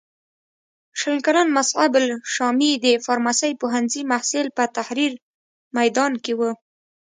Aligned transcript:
شل 0.99 1.17
کلن 1.25 1.47
مصعب 1.57 1.91
الشامي 2.01 2.71
د 2.85 2.85
فارمسۍ 3.05 3.51
پوهنځي 3.61 4.01
محصل 4.11 4.45
په 4.57 4.63
تحریر 4.77 5.11
میدان 5.77 6.11
کې 6.23 6.33
و. 6.35 6.41